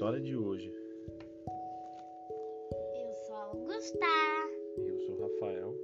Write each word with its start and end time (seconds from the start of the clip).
história 0.00 0.20
de 0.22 0.34
hoje. 0.34 0.74
Eu 2.94 3.12
sou 3.26 3.36
Augusta 3.36 4.06
eu 4.78 4.98
sou 5.00 5.20
Rafael, 5.20 5.74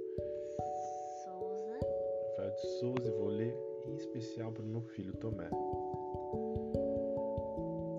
Souza. 1.23 1.79
Rafael 2.31 2.49
de 2.49 2.61
Souza, 2.79 3.07
e 3.07 3.11
vou 3.11 3.27
ler 3.27 3.55
em 3.85 3.93
especial 3.93 4.51
para 4.51 4.63
o 4.63 4.65
meu 4.65 4.81
filho 4.81 5.15
Tomé. 5.17 5.47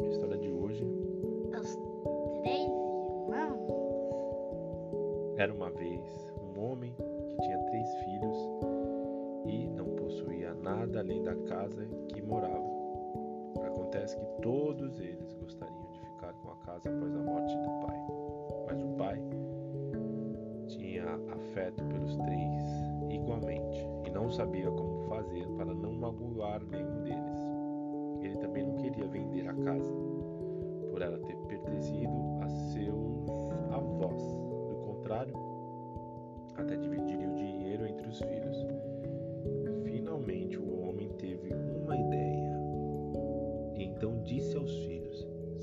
A 0.03 0.09
história 0.09 0.39
de 0.39 0.51
hoje 0.51 0.85
Os 1.57 1.79
três 2.43 2.67
irmãos. 2.67 3.71
era 5.39 5.55
uma 5.55 5.71
vez 5.71 6.35
um 6.37 6.61
homem 6.61 6.93
que 7.29 7.37
tinha 7.43 7.59
três 7.67 7.95
filhos 7.95 8.37
e 9.47 9.69
não 9.69 9.95
possuía 9.95 10.53
nada 10.53 10.99
além 10.99 11.23
da 11.23 11.37
casa 11.37 11.87
que 12.09 12.21
morava. 12.21 12.67
Acontece 13.63 14.19
que 14.19 14.27
todos 14.43 14.99
eles 14.99 15.33
gostariam 15.35 15.78
casa 16.79 16.91
após 16.91 17.15
a 17.15 17.23
morte 17.23 17.57
do 17.57 17.87
pai, 17.87 17.99
mas 18.69 18.83
o 18.83 18.89
pai 18.97 19.23
tinha 20.69 21.05
afeto 21.35 21.85
pelos 21.85 22.17
três 22.17 22.63
igualmente 23.11 23.89
e 24.07 24.11
não 24.11 24.31
sabia 24.31 24.71
como 24.71 25.09
fazer 25.09 25.47
para 25.57 25.75
não 25.75 25.93
magoar 25.93 26.63
nenhum 26.67 27.03
deles. 27.03 27.39
Ele 28.23 28.37
também 28.39 28.65
não 28.65 28.77
queria 28.77 29.09
vender 29.09 29.49
a 29.49 29.55
casa 29.55 29.93
por 30.91 31.03
ela 31.03 31.19
ter 31.21 31.37
pertencido 31.49 32.38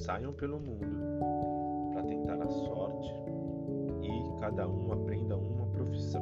Saiam 0.06 0.34
pelo 0.34 0.60
mundo 0.60 0.86
para 1.92 2.04
tentar 2.04 2.40
a 2.40 2.48
sorte 2.48 3.12
e 4.04 4.40
cada 4.40 4.68
um 4.68 4.92
aprenda 4.92 5.36
uma 5.36 5.66
profissão. 5.66 6.22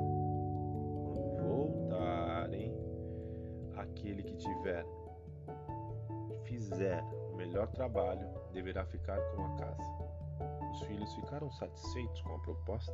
Quando 1.03 1.45
voltarem, 1.45 2.73
aquele 3.75 4.23
que 4.23 4.37
tiver 4.37 4.85
fizer 6.45 7.03
o 7.29 7.35
melhor 7.35 7.67
trabalho 7.71 8.25
deverá 8.53 8.85
ficar 8.85 9.19
com 9.35 9.43
a 9.43 9.55
casa. 9.57 9.91
Os 10.71 10.81
filhos 10.83 11.13
ficaram 11.15 11.51
satisfeitos 11.51 12.21
com 12.21 12.35
a 12.35 12.39
proposta 12.39 12.93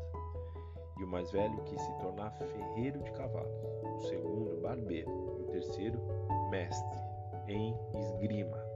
e 0.97 1.03
o 1.03 1.07
mais 1.07 1.31
velho 1.31 1.63
quis 1.65 1.79
se 1.79 1.93
tornar 1.99 2.31
ferreiro 2.31 2.99
de 3.03 3.11
cavalos, 3.11 3.63
o 3.83 3.99
segundo 4.07 4.59
barbeiro 4.59 5.11
e 5.37 5.43
o 5.43 5.47
terceiro 5.51 6.01
mestre 6.49 6.99
em 7.47 7.77
esgrima. 7.93 8.68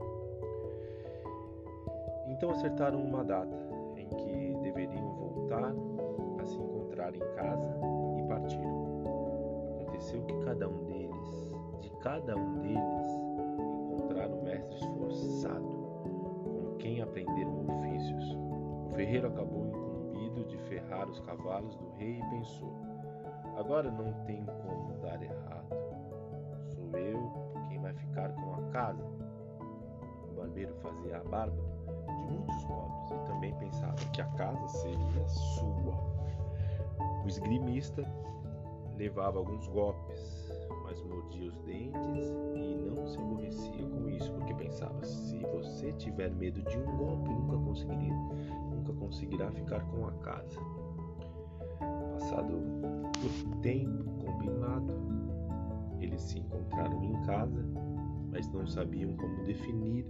Então 2.34 2.50
acertaram 2.50 3.00
uma 3.00 3.22
data 3.22 3.56
em 3.96 4.08
que 4.08 4.58
deveriam 4.60 5.08
voltar 5.14 5.72
a 6.40 6.44
se 6.44 6.60
encontrar 6.60 7.14
em 7.14 7.20
casa 7.36 7.78
e 8.18 8.22
partiram. 8.24 9.78
Aconteceu 9.80 10.20
que 10.24 10.34
cada 10.44 10.68
um 10.68 10.84
deles, 10.84 11.52
de 11.80 11.90
cada 12.00 12.36
um 12.36 12.58
deles, 12.58 13.12
encontraram 13.88 14.40
um 14.40 14.42
mestre 14.42 14.74
esforçado, 14.74 15.62
com 15.62 16.74
quem 16.78 17.00
aprenderam 17.00 17.66
ofícios. 17.68 18.36
O 18.86 18.90
ferreiro 18.96 19.28
acabou 19.28 19.68
incumbido 19.68 20.44
de 20.44 20.58
ferrar 20.58 21.08
os 21.08 21.20
cavalos 21.20 21.76
do 21.76 21.88
rei 21.92 22.18
e 22.18 22.30
pensou: 22.30 22.74
agora 23.56 23.88
não 23.92 24.12
tem 24.24 24.44
como 24.44 24.98
dar 25.00 25.22
errado. 25.22 25.68
Sou 26.74 26.98
eu 26.98 27.32
quem 27.68 27.78
vai 27.78 27.94
ficar 27.94 28.32
com 28.34 28.54
a 28.54 28.70
casa. 28.72 29.04
O 30.28 30.34
barbeiro 30.34 30.74
fazia 30.82 31.18
a 31.18 31.24
barba 31.24 31.73
de 31.84 32.32
muitos 32.32 32.64
pobres 32.64 33.10
e 33.10 33.26
também 33.26 33.54
pensava 33.54 33.96
que 34.12 34.20
a 34.20 34.26
casa 34.26 34.66
seria 34.68 35.28
sua. 35.28 35.94
O 37.24 37.28
esgrimista 37.28 38.04
levava 38.96 39.38
alguns 39.38 39.66
golpes, 39.68 40.50
mas 40.84 41.02
mordia 41.02 41.48
os 41.48 41.58
dentes 41.60 42.32
e 42.54 42.76
não 42.76 43.06
se 43.06 43.18
aborrecia 43.18 43.86
com 43.86 44.08
isso, 44.08 44.32
porque 44.32 44.54
pensava: 44.54 45.04
se 45.04 45.38
você 45.38 45.92
tiver 45.92 46.30
medo 46.32 46.62
de 46.62 46.78
um 46.78 46.96
golpe, 46.96 47.30
nunca 47.30 47.56
conseguiria, 47.56 48.14
nunca 48.70 48.92
conseguirá 48.92 49.50
ficar 49.50 49.80
com 49.86 50.06
a 50.06 50.12
casa. 50.12 50.60
Passado 52.12 52.54
o 52.54 53.60
tempo 53.62 54.04
combinado, 54.24 54.94
eles 56.00 56.20
se 56.20 56.38
encontraram 56.38 57.02
em 57.02 57.12
casa, 57.22 57.64
mas 58.30 58.48
não 58.50 58.66
sabiam 58.66 59.16
como 59.16 59.42
definir 59.44 60.06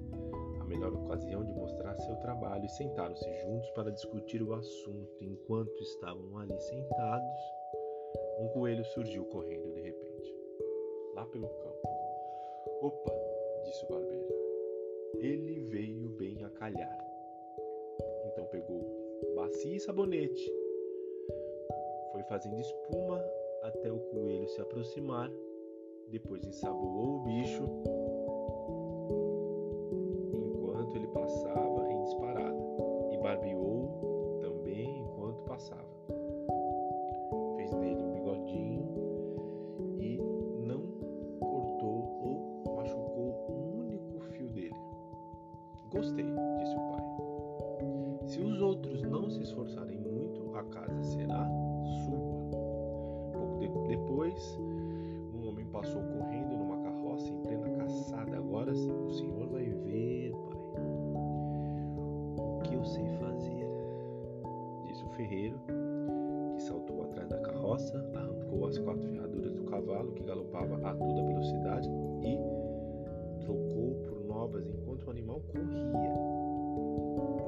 melhor 0.74 0.92
ocasião 0.92 1.44
de 1.44 1.52
mostrar 1.52 1.96
seu 1.98 2.16
trabalho 2.16 2.64
e 2.64 2.68
sentaram-se 2.68 3.32
juntos 3.42 3.70
para 3.70 3.92
discutir 3.92 4.42
o 4.42 4.52
assunto. 4.54 5.22
Enquanto 5.22 5.80
estavam 5.80 6.36
ali 6.38 6.58
sentados, 6.60 7.40
um 8.40 8.48
coelho 8.48 8.84
surgiu 8.86 9.24
correndo 9.26 9.72
de 9.72 9.80
repente, 9.80 10.34
lá 11.14 11.24
pelo 11.26 11.48
campo. 11.48 11.88
Opa, 12.82 13.12
disse 13.64 13.84
o 13.84 13.88
barbeiro. 13.88 14.34
Ele 15.18 15.60
veio 15.68 16.08
bem 16.10 16.44
a 16.44 16.50
calhar. 16.50 16.98
Então 18.26 18.44
pegou 18.46 18.82
bacia 19.36 19.76
e 19.76 19.80
sabonete. 19.80 20.52
Foi 22.12 22.22
fazendo 22.24 22.58
espuma 22.58 23.24
até 23.62 23.92
o 23.92 23.98
coelho 23.98 24.48
se 24.48 24.60
aproximar. 24.60 25.30
Depois 26.08 26.44
ensaboou 26.44 27.16
o 27.16 27.22
bicho 27.22 28.03
Gostei, 45.94 46.26
disse 46.58 46.74
o 46.76 46.80
pai. 46.90 47.04
Se 48.26 48.40
os 48.40 48.60
outros 48.60 49.02
não 49.02 49.30
se 49.30 49.42
esforçarem 49.42 49.96
muito, 49.96 50.54
a 50.56 50.64
casa 50.64 51.02
será 51.04 51.48
sua. 52.04 52.50
Pouco 53.32 53.58
de- 53.60 53.96
depois, 53.96 54.58
um 55.34 55.48
homem 55.48 55.64
passou 55.66 56.02
correndo 56.02 56.56
numa 56.56 56.78
carroça 56.78 57.32
em 57.32 57.40
plena 57.42 57.68
caçada. 57.70 58.36
Agora 58.36 58.72
o 58.72 59.10
senhor 59.12 59.46
vai 59.48 59.64
ver, 59.64 60.32
pai. 60.32 60.58
O 62.38 62.60
que 62.64 62.74
eu 62.74 62.84
sei 62.84 63.06
fazer? 63.20 63.68
Disse 64.86 65.04
o 65.04 65.08
ferreiro, 65.10 65.58
que 66.56 66.62
saltou 66.62 67.02
atrás 67.02 67.28
da 67.28 67.38
carroça, 67.38 67.96
arrancou 68.14 68.66
as 68.66 68.78
quatro 68.78 69.06
ferraduras 69.08 69.52
do 69.54 69.64
cavalo 69.64 70.12
que 70.12 70.24
galopava 70.24 70.76
a 70.88 70.94
toda 70.94 71.22
velocidade 71.22 71.88
e 72.22 72.63
enquanto 74.60 75.06
o 75.06 75.10
animal 75.10 75.40
corria. 75.40 76.12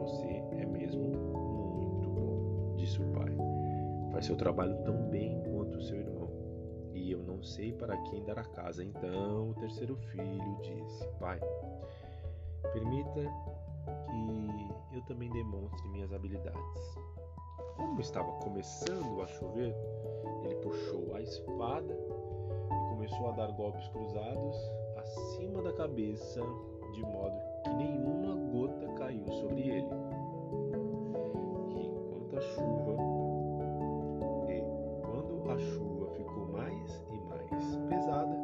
Você 0.00 0.26
é 0.52 0.66
mesmo 0.66 1.02
muito 1.02 2.08
bom, 2.10 2.74
disse 2.76 3.00
o 3.00 3.12
pai. 3.12 3.36
Faz 4.12 4.26
seu 4.26 4.36
trabalho 4.36 4.76
tão 4.84 5.08
bem 5.10 5.42
quanto 5.42 5.80
seu 5.82 5.96
irmão. 5.96 6.28
E 6.94 7.10
eu 7.10 7.22
não 7.22 7.42
sei 7.42 7.72
para 7.72 7.96
quem 8.04 8.24
dar 8.24 8.38
a 8.38 8.44
casa. 8.44 8.82
Então 8.82 9.50
o 9.50 9.54
terceiro 9.54 9.96
filho 9.96 10.58
disse: 10.62 11.06
Pai, 11.18 11.40
permita 12.72 13.22
que 13.94 14.96
eu 14.96 15.02
também 15.02 15.30
demonstre 15.30 15.88
minhas 15.88 16.12
habilidades. 16.12 16.98
Como 17.76 18.00
estava 18.00 18.32
começando 18.40 19.20
a 19.20 19.26
chover, 19.26 19.74
ele 20.44 20.54
puxou 20.56 21.14
a 21.14 21.20
espada 21.20 21.92
e 21.92 22.88
começou 22.88 23.28
a 23.28 23.32
dar 23.32 23.52
golpes 23.52 23.86
cruzados 23.88 24.56
acima 24.96 25.62
da 25.62 25.72
cabeça, 25.72 26.40
de 26.96 27.02
modo 27.02 27.38
que 27.62 27.74
nenhuma 27.74 28.34
gota 28.50 28.88
caiu 28.94 29.26
sobre 29.28 29.60
ele. 29.68 29.88
E 31.68 31.86
enquanto 31.88 32.36
a 32.36 32.40
chuva 32.40 32.92
e 34.48 34.62
quando 35.02 35.50
a 35.50 35.58
chuva 35.58 36.06
ficou 36.16 36.46
mais 36.48 37.04
e 37.12 37.18
mais 37.28 37.76
pesada, 37.88 38.34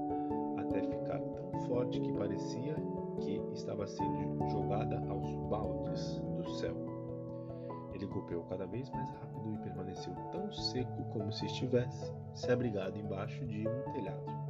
até 0.58 0.82
ficar 0.82 1.18
tão 1.18 1.60
forte 1.66 1.98
que 1.98 2.12
parecia 2.12 2.76
que 3.20 3.40
estava 3.54 3.86
sendo 3.86 4.46
jogada 4.50 5.02
aos 5.08 5.34
baldes 5.48 6.18
do 6.36 6.50
céu. 6.50 6.76
Ele 7.94 8.04
golpeou 8.04 8.42
cada 8.44 8.66
vez 8.66 8.90
mais 8.90 9.08
rápido 9.12 9.54
e 9.54 9.58
permaneceu 9.58 10.14
tão 10.30 10.52
seco 10.52 11.04
como 11.04 11.32
se 11.32 11.46
estivesse 11.46 12.12
se 12.34 12.50
abrigado 12.50 12.98
embaixo 12.98 13.46
de 13.46 13.66
um 13.66 13.92
telhado. 13.92 14.41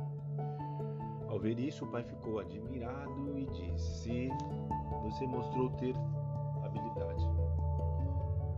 Ver 1.42 1.58
isso, 1.58 1.84
o 1.84 1.88
pai 1.88 2.04
ficou 2.04 2.38
admirado 2.38 3.36
e 3.36 3.44
disse: 3.46 4.28
Você 5.02 5.26
mostrou 5.26 5.70
ter 5.70 5.94
habilidade. 6.64 7.26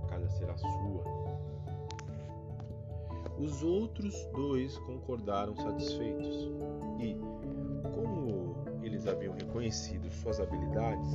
A 0.03 0.07
casa 0.07 0.29
será 0.29 0.55
sua. 0.57 1.05
Os 3.39 3.63
outros 3.65 4.15
dois 4.27 4.79
concordaram 4.81 5.57
satisfeitos 5.57 6.51
e, 7.01 7.17
como 7.95 8.55
eles 8.83 9.07
haviam 9.07 9.35
reconhecido 9.35 10.09
suas 10.11 10.39
habilidades 10.39 11.11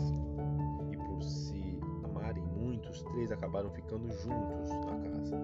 e 0.92 0.98
por 0.98 1.24
se 1.24 1.80
amarem 2.04 2.44
os 2.90 3.04
três 3.04 3.32
acabaram 3.32 3.70
ficando 3.70 4.10
juntos 4.10 4.70
na 4.70 5.00
casa, 5.10 5.38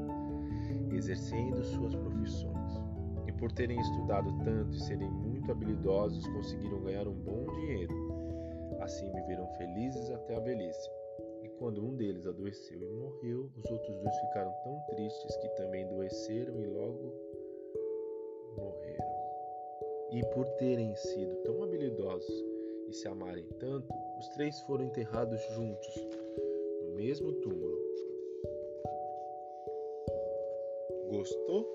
exercendo 0.92 1.63
suas 1.63 1.95
profissões. 1.95 2.81
E 3.28 3.31
por 3.31 3.51
terem 3.51 3.80
estudado 3.80 4.31
tanto 4.44 4.75
e 4.75 4.80
serem 4.80 5.12
muito 5.45 5.51
habilidosos, 5.51 6.25
conseguiram 6.27 6.81
ganhar 6.81 7.07
um 7.07 7.13
bom 7.13 7.45
dinheiro. 7.53 7.94
Assim 8.80 9.12
viveram 9.12 9.47
felizes 9.57 10.09
até 10.09 10.36
a 10.36 10.39
velhice. 10.39 10.89
E 11.44 11.50
quando 11.59 11.86
um 11.86 11.95
deles 11.95 12.25
adoeceu 12.25 12.81
e 12.81 12.94
morreu, 12.94 13.51
os 13.56 13.69
outros 13.69 13.95
dois 13.95 14.18
ficaram 14.18 14.51
tão 14.63 14.80
tristes 14.89 15.38
que 15.38 15.50
também 15.50 15.83
adoeceram 15.86 16.59
e 16.59 16.65
logo 16.65 17.13
morreram. 18.57 19.06
E 20.12 20.21
por 20.33 20.47
terem 20.57 20.95
sido 20.95 21.36
tão 21.44 21.62
habilidosos 21.62 22.44
e 22.88 22.94
se 22.94 23.07
amarem 23.07 23.47
tanto, 23.59 23.88
os 24.18 24.27
três 24.30 24.59
foram 24.62 24.86
enterrados 24.86 25.39
juntos, 25.51 26.07
no 26.86 26.95
mesmo 26.95 27.31
túmulo. 27.33 27.86
Gostou? 31.12 31.68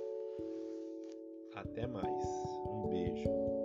Até 1.54 1.86
mais. 1.86 2.24
Um 2.68 2.88
beijo. 2.88 3.59